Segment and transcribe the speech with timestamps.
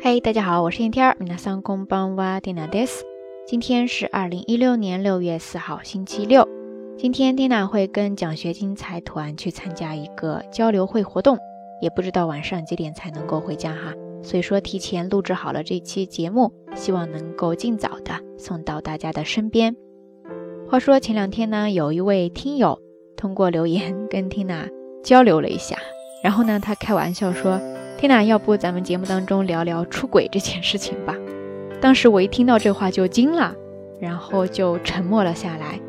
[0.00, 1.16] 嘿，大家好，我是天天。
[1.20, 3.04] 皆さんこんばんは、ディナです。
[3.46, 6.46] 今天是二零一六年六月四号，星期六。
[6.96, 11.38] 今天 Dina 会跟奖学金财团去参加一个交流会活动，
[11.80, 13.94] 也不知道晚上几点才能够回家哈。
[14.22, 19.74] 所以说提前录制好了这期节目，希望能够尽早的送到大家的身边。
[20.68, 22.78] 话说前两天呢，有一位听友
[23.16, 24.70] 通过留言跟 Tina
[25.02, 25.76] 交流了一下，
[26.22, 27.60] 然后呢，他开玩笑说
[27.99, 31.15] ：“Tina，要不咱们节目当中聊聊出轨这件事情吧？”
[31.81, 33.53] 当时我一听到这话就惊了，
[33.99, 35.79] 然后就沉默了下来。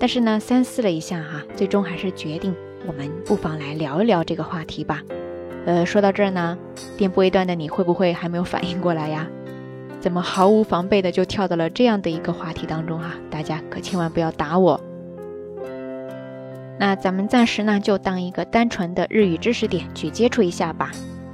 [0.00, 2.54] 但是呢，三思了一下哈，最终还是决定
[2.86, 5.00] 我们不妨来聊一聊这个话题吧。
[5.64, 6.58] 呃，说到这儿呢，
[6.96, 9.28] 电波一端的你会不会还没有反应过来呀？
[10.00, 13.14] 怎么毫无防备的就跳到了这样的一个话题当中哈？
[13.30, 14.80] 大家可千万不要打我。
[16.78, 20.90] 那咱们暂时呢就当一个单纯的日语知识点去接触一下吧。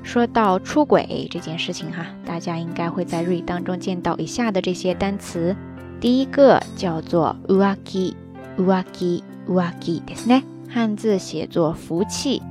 [0.08, 5.56] 说到出轨这件事情哈，大家应该会在日语当中见到以下的这些单词。
[6.02, 12.42] 第一个叫做 uaki，uaki，uaki ですね，汉字写作福气。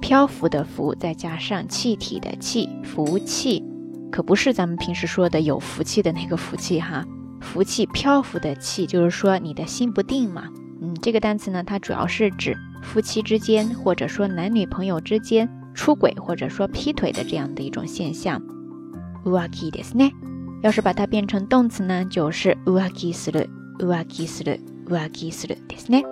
[0.00, 3.64] 漂浮的浮，再加上气体的气，福气，
[4.10, 7.04] 可不是咱们平时说的有福气的那个福气哈。
[7.40, 10.48] 福气漂浮的气，就是说你的心不定嘛。
[10.80, 18.40] 嗯，这个单词呢，它主要是指夫妻之间，或者说男女朋友之间 出轨或者说劈腿的这样的一种现象。
[19.24, 20.12] うわきですね。
[20.62, 23.48] 要是把它变成动词呢，就是うわきする、
[23.78, 26.04] うわきする、うわきするですね。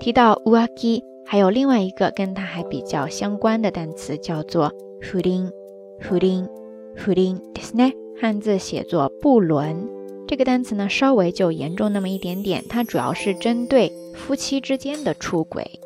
[0.00, 1.02] 提到うわき。
[1.30, 5.50] 还有另外一个跟它还比较相关的单词叫做“不倫”，
[6.00, 6.48] 不倫，
[6.96, 7.92] 不倫，ですね。
[8.18, 9.86] 汉字写作“不伦”。
[10.26, 15.78] 这个单词呢，稍微就严重那么一点点，它主要是针对夫妻之间的出轨。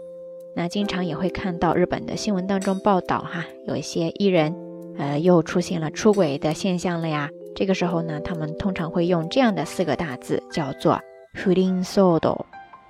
[0.56, 4.54] 那经常也会看到日本的新闻当中报道哈，有一些艺人，
[4.98, 7.30] 呃，又出现了出轨的现象了呀。
[7.54, 11.00] 这个时候呢，他们通常会用这样的四个大字，叫做“
[11.42, 12.46] 不倫騒動”，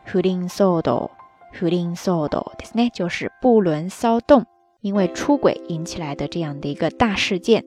[0.07, 1.11] 不倫騒動。
[1.55, 4.47] 不倫騒動ですね，就是不伦骚动，
[4.81, 7.63] 因为出轨引起来的这样的一个大事件。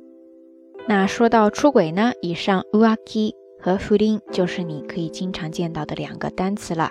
[0.87, 6.89] 那说到出轨呢，以上浮気和不倫就是你可以经常见到的两个单词了。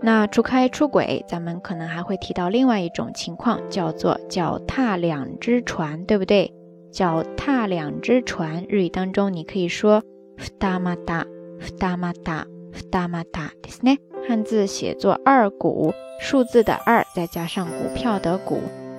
[0.00, 6.52] 那除开出轨，咱们可能还会提到另外一种情况，叫做脚踏两只船，对不对？
[6.92, 10.02] 脚踏两只船，日语当中你可以说
[10.36, 11.24] ふたまた、
[11.58, 13.98] ふたまた、ふたまたですね。
[14.28, 18.58] 汉字写作二股，数字的二，再加上股票的股，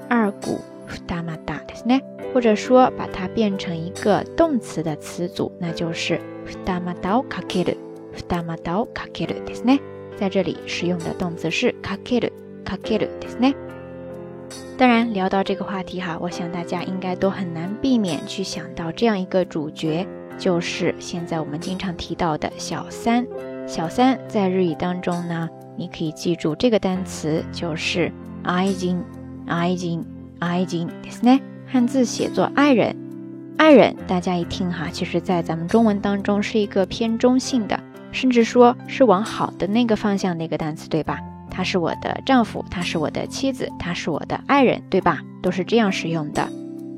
[0.10, 0.60] 二股
[1.08, 2.02] 大马达ですね。
[2.34, 6.20] 或者说把它变成一个动词的词组，那就是
[6.66, 7.78] 大马刀かける，
[8.28, 9.80] 大马刀かけるですね。
[10.20, 12.32] 在这里使用的动词是かける，
[12.64, 13.56] かけるですね。
[14.78, 20.06] 当然，聊到这个话题哈，我想大家应该都很难避免去想到这样一个主角，
[20.38, 23.26] 就是现在我们经常提到的小三。
[23.68, 28.12] 小三在日语当中呢，你可以记住这个单词就是
[28.44, 29.04] 愛人，
[29.48, 30.06] 愛人，
[30.40, 31.40] 愛人ですね。
[31.66, 32.96] 汉字写作爱人，
[33.58, 37.80] 爱人，大家一听哈，其实在咱们中文当中是一个偏中性的，
[38.13, 41.19] 甚至说是往好的那个方向的一个单词，对吧？
[41.51, 45.21] 他是我的丈夫，他是我的妻子，他是我的爱人，对吧？
[45.43, 46.49] 都是这样使用的。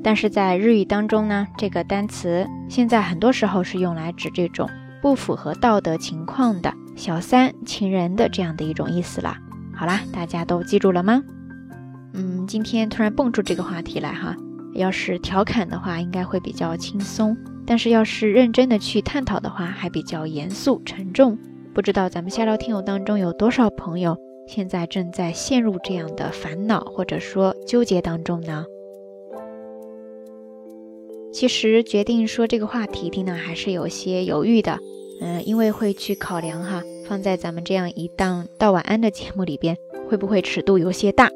[0.03, 4.69] 但是在日语当中呢，这个单词现在很多时候是用来指这种。
[5.01, 9.35] 不符合道德情况的小三、情人的这样的一种意思了。
[9.75, 11.21] 好啦，大家都记住了吗？
[12.13, 14.33] 嗯，今天突然蹦出这个话题来哈，
[14.73, 17.35] 要是调侃的话，应该会比较轻松；
[17.65, 21.37] 但是要是认真的去探讨的话，还比较严肃沉重。
[21.73, 24.15] 不知道咱们下聊听友当中有多少朋友
[24.47, 28.65] 现在正在陷入这样的烦恼或者说纠结当中呢？
[31.31, 34.77] 其实决定说这个话题，听呢还是有些犹豫的。
[35.21, 39.77] 嗯，因为会去考量哈，放在咱们这样一档道晚安的节目里边，
[40.09, 41.29] 会不会尺度有些大？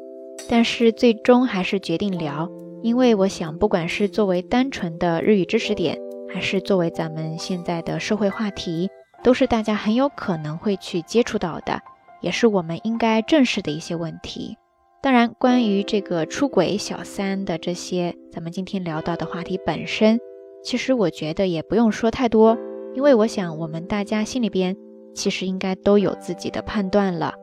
[0.48, 2.48] 但是最终还是决定聊，
[2.82, 5.98] 因为我想，不管是作为单纯的日语知识点，
[6.28, 8.90] 还是作为咱们现在的社会话题，
[9.22, 11.80] 都是大家很有可能会去接触到的，
[12.20, 14.56] 也是我们应该正视的一些问题。
[15.00, 20.18] 当然，关于这个出轨小三的这些，咱们今天聊到的话题本身，
[20.64, 22.58] 其实我觉得也不用说太多。
[22.94, 24.76] 因为我想，我们大家心里边
[25.14, 27.34] 其实应该都有自己的判断了。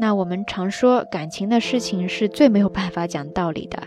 [0.00, 3.82] 那我们常说感情的事情是最没有办法讲道理的。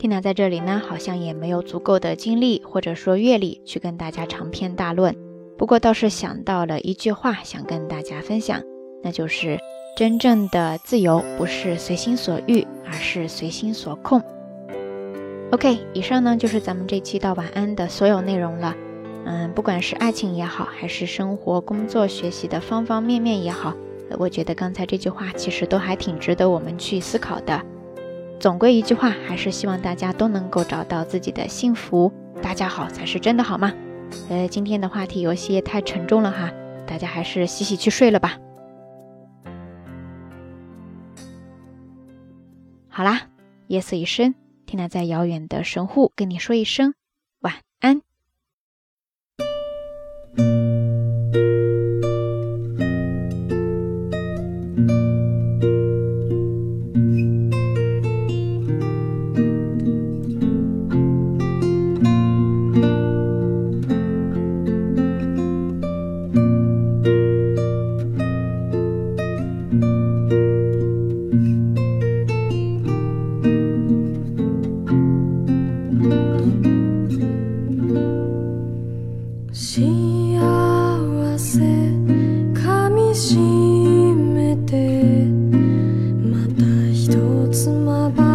[0.00, 5.14] 缇娜在这里呢，好像也没有足够的精力或者说阅历去跟大家长篇大论。
[5.58, 8.62] 不过倒是想到了一句话，想跟大家分享，
[9.02, 9.58] 那就是
[9.98, 14.22] 真正的自由不是随心所欲，而是随心所控。
[15.50, 18.74] OK，以上呢就是咱们这期到晚安的所有内容了。
[19.26, 23.74] 嗯，不管是爱情也好，还是生活、工作、学习的方方面面也好，
[24.18, 27.62] 我觉得刚才这句话其实都还挺值得我们去思考的。
[28.40, 32.10] 总归一句话，还是希望大家都能够找到自己的幸福。
[32.42, 33.70] 大家好才是真的好嘛？
[34.30, 36.50] 呃，今天的话题有些太沉重了哈，
[36.86, 38.38] 大家还是洗洗去睡了吧。
[42.88, 43.28] 好啦，
[43.66, 44.34] 夜色已深，
[44.64, 46.94] 听娜在遥远的神户跟你说一声
[47.40, 48.00] 晚安。
[87.90, 88.29] ま